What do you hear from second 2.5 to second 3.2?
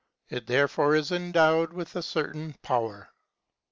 power.